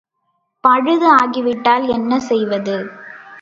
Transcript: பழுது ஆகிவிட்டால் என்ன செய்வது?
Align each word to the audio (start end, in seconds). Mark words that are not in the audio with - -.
பழுது 0.63 1.07
ஆகிவிட்டால் 1.11 1.85
என்ன 1.89 2.19
செய்வது? 2.19 2.77